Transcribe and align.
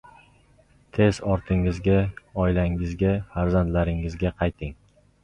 tez 0.97 1.19
ortingizga…Oilangizga…Farzandlaringizga 1.33 4.33
qayting. 4.41 4.75